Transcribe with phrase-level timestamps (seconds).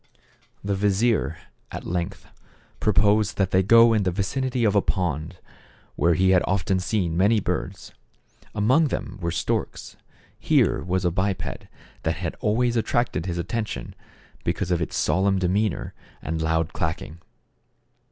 [0.63, 1.37] The vizier
[1.71, 2.25] at length
[2.79, 5.37] proposed that they go in the vicinity of a pond,
[5.95, 7.91] where he had often seen many birds.
[8.55, 9.97] Among them were storks;
[10.39, 11.67] here was a biped
[12.03, 13.95] thait had always attracted his atten tion,
[14.43, 17.19] because of its solemn demeanor and loud clacking.